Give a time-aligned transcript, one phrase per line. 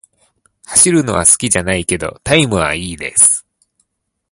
[0.65, 3.45] 走るのは好きじゃないけど、タイムは良いです。